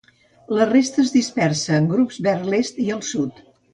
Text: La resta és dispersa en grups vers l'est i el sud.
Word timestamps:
La 0.59 0.65
resta 0.69 1.03
és 1.03 1.11
dispersa 1.17 1.75
en 1.81 1.91
grups 1.93 2.17
vers 2.29 2.49
l'est 2.51 2.81
i 2.87 2.93
el 2.97 3.03
sud. 3.11 3.45